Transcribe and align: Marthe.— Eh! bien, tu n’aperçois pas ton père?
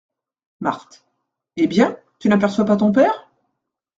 Marthe.— 0.61 1.05
Eh! 1.57 1.67
bien, 1.67 1.95
tu 2.17 2.27
n’aperçois 2.27 2.65
pas 2.65 2.75
ton 2.75 2.91
père? 2.91 3.29